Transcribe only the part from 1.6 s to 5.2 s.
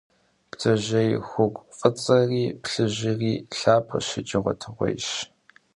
фӏыцӏэри плъыжьри лъапӏэщ икӏи гъуэтыгъуейщ.